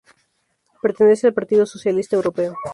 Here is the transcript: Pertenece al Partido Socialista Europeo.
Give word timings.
Pertenece 0.81 1.27
al 1.27 1.35
Partido 1.35 1.67
Socialista 1.67 2.15
Europeo. 2.15 2.55